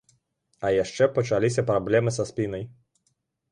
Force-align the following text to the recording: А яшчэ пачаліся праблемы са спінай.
А 0.67 0.71
яшчэ 0.75 1.09
пачаліся 1.19 1.65
праблемы 1.69 2.17
са 2.19 2.29
спінай. 2.33 2.67